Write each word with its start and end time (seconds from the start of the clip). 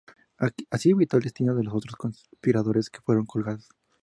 Así 0.71 0.89
evitó 0.89 1.17
el 1.17 1.23
destino 1.25 1.53
de 1.53 1.63
los 1.63 1.75
otros 1.75 1.95
conspiradores, 1.95 2.89
que 2.89 3.01
fueron 3.01 3.27
colgados. 3.27 3.69